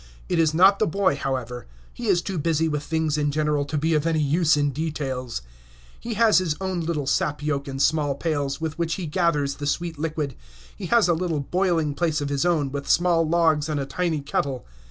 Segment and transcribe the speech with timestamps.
[0.27, 3.77] It is not the boy, however; he is too busy with things in general to
[3.77, 5.43] be of any use in details.
[5.99, 9.67] He has his own little sap yoke and small pails, with which he gathers the
[9.67, 10.33] sweet liquid.
[10.75, 14.21] He has a little boiling place of his own, with small logs and a tiny
[14.21, 14.65] kettle.